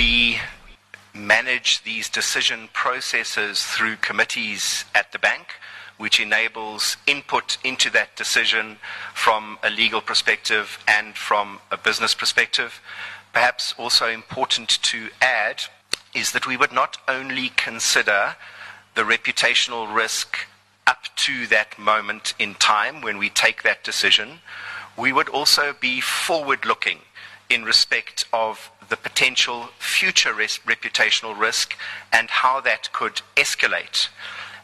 [0.00, 0.40] we
[1.12, 5.48] manage these decision processes through committees at the bank,
[5.98, 8.78] which enables input into that decision
[9.12, 12.80] from a legal perspective and from a business perspective.
[13.34, 15.64] Perhaps also important to add
[16.14, 18.36] is that we would not only consider
[18.94, 20.46] the reputational risk
[20.86, 24.38] up to that moment in time when we take that decision,
[24.96, 27.00] we would also be forward looking
[27.50, 31.76] in respect of the potential future res- reputational risk
[32.12, 34.08] and how that could escalate.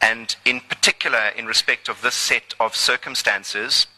[0.00, 3.88] And in particular, in respect of this set of circumstances,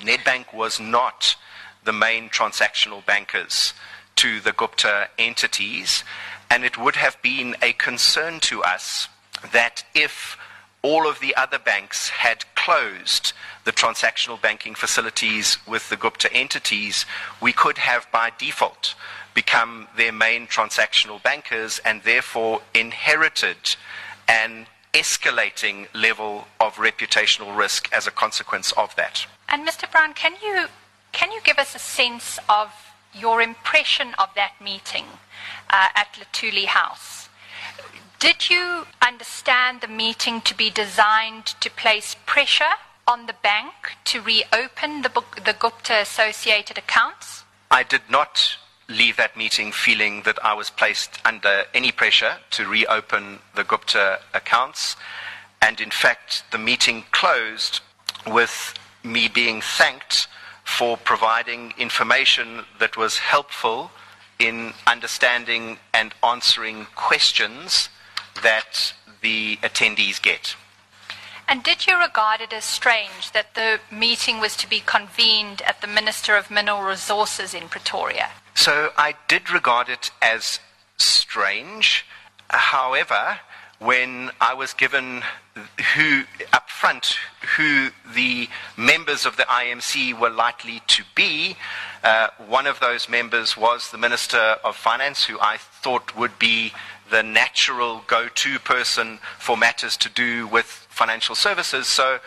[0.00, 1.36] Nedbank was not
[1.84, 3.72] the main transactional bankers
[4.16, 6.04] to the Gupta entities,
[6.50, 9.08] and it would have been a concern to us
[9.52, 10.36] that if
[10.82, 13.32] all of the other banks had closed
[13.64, 17.06] the transactional banking facilities with the Gupta entities,
[17.40, 18.94] we could have by default
[19.34, 23.76] become their main transactional bankers and therefore inherited
[24.28, 29.26] an escalating level of reputational risk as a consequence of that.
[29.48, 29.90] And Mr.
[29.90, 30.66] Brown, can you
[31.12, 32.72] can you give us a sense of
[33.12, 35.06] your impression of that meeting
[35.70, 37.29] uh, at Luthuli House?
[38.20, 42.76] Did you understand the meeting to be designed to place pressure
[43.08, 43.72] on the bank
[44.04, 47.44] to reopen the, the Gupta associated accounts?
[47.70, 48.58] I did not
[48.90, 54.18] leave that meeting feeling that I was placed under any pressure to reopen the Gupta
[54.34, 54.96] accounts.
[55.62, 57.80] And in fact, the meeting closed
[58.26, 60.28] with me being thanked
[60.62, 63.90] for providing information that was helpful
[64.38, 67.88] in understanding and answering questions
[68.42, 70.56] that the attendees get.
[71.48, 75.80] And did you regard it as strange that the meeting was to be convened at
[75.80, 78.30] the Minister of Mineral Resources in Pretoria?
[78.54, 80.60] So I did regard it as
[80.96, 82.06] strange.
[82.50, 83.40] However,
[83.80, 85.22] when I was given
[85.96, 87.16] who up front
[87.56, 91.56] who the members of the IMC were likely to be,
[92.04, 96.72] uh, one of those members was the Minister of Finance, who I thought would be
[97.10, 101.86] the natural go-to person for matters to do with financial services.
[101.86, 102.20] So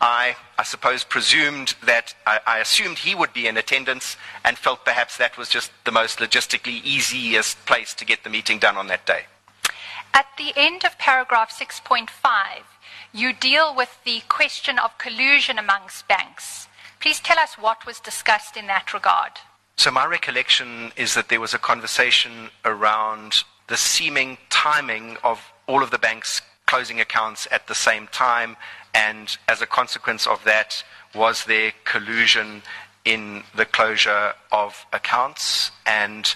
[0.00, 4.84] I, I suppose, presumed that I, I, assumed he would be in attendance and felt
[4.84, 8.86] perhaps that was just the most logistically easiest place to get the meeting done on
[8.86, 9.24] that day.
[10.14, 12.08] At the end of paragraph 6.5,
[13.12, 16.68] you deal with the question of collusion amongst banks.
[16.98, 19.32] Please tell us what was discussed in that regard.
[19.76, 25.82] So, my recollection is that there was a conversation around the seeming timing of all
[25.82, 28.56] of the banks closing accounts at the same time,
[28.92, 30.82] and as a consequence of that,
[31.14, 32.62] was there collusion
[33.04, 35.70] in the closure of accounts?
[35.86, 36.34] And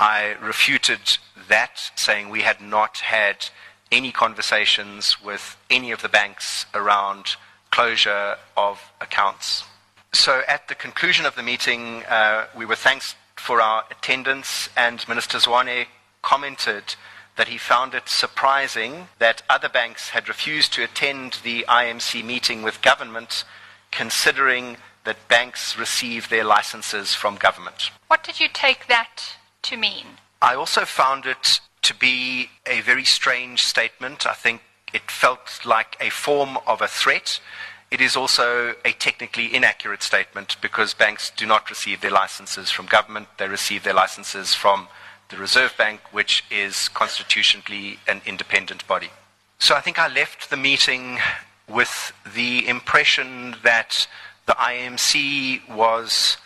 [0.00, 3.46] I refuted that, saying we had not had
[3.92, 7.36] any conversations with any of the banks around
[7.70, 9.62] closure of accounts.
[10.12, 15.06] So at the conclusion of the meeting, uh, we were thanks for our attendance, and
[15.08, 15.86] Minister Zwane
[16.22, 16.96] commented
[17.36, 22.62] that he found it surprising that other banks had refused to attend the IMC meeting
[22.62, 23.44] with government,
[23.90, 27.90] considering that banks receive their licenses from government.
[28.08, 30.06] What did you take that to mean?
[30.40, 34.26] I also found it to be a very strange statement.
[34.26, 34.60] I think
[34.92, 37.40] it felt like a form of a threat.
[37.90, 42.86] It is also a technically inaccurate statement because banks do not receive their licenses from
[42.86, 44.88] government, they receive their licenses from
[45.32, 49.08] the Reserve Bank, which is constitutionally an independent body.
[49.58, 51.18] So I think I left the meeting
[51.66, 54.06] with the impression that
[54.46, 56.36] the IMC was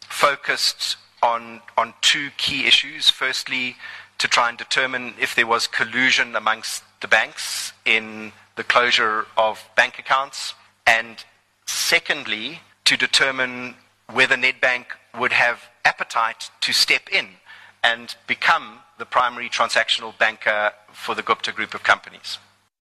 [0.00, 3.10] focused on, on two key issues.
[3.10, 3.76] Firstly,
[4.18, 9.68] to try and determine if there was collusion amongst the banks in the closure of
[9.76, 10.54] bank accounts.
[10.86, 11.16] And
[11.66, 13.74] secondly, to determine
[14.12, 14.86] whether Nedbank
[15.18, 17.26] would have appetite to step in
[17.86, 22.38] and become the primary transactional banker for the Gupta group of companies.